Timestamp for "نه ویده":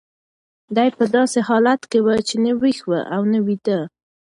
3.31-3.79